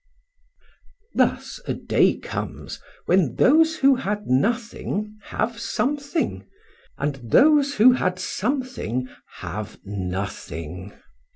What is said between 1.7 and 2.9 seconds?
day comes